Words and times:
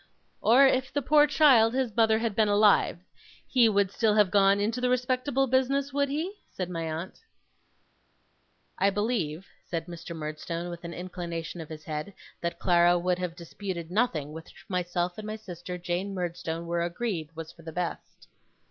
'Or 0.41 0.65
if 0.65 0.91
the 0.91 1.03
poor 1.03 1.27
child, 1.27 1.75
his 1.75 1.95
mother, 1.95 2.17
had 2.17 2.35
been 2.35 2.47
alive, 2.47 2.97
he 3.47 3.69
would 3.69 3.91
still 3.91 4.15
have 4.15 4.31
gone 4.31 4.59
into 4.59 4.81
the 4.81 4.89
respectable 4.89 5.45
business, 5.45 5.93
would 5.93 6.09
he?' 6.09 6.33
said 6.49 6.71
my 6.71 6.81
aunt. 6.91 7.19
'I 8.79 8.89
believe,' 8.89 9.45
said 9.67 9.85
Mr. 9.85 10.15
Murdstone, 10.15 10.71
with 10.71 10.83
an 10.83 10.95
inclination 10.95 11.61
of 11.61 11.69
his 11.69 11.83
head, 11.83 12.15
'that 12.41 12.57
Clara 12.57 12.97
would 12.97 13.19
have 13.19 13.35
disputed 13.35 13.91
nothing 13.91 14.31
which 14.33 14.65
myself 14.67 15.19
and 15.19 15.27
my 15.27 15.35
sister 15.35 15.77
Jane 15.77 16.15
Murdstone 16.15 16.65
were 16.65 16.81
agreed 16.81 17.35
was 17.35 17.51
for 17.51 17.61
the 17.61 17.71
best. 17.71 18.27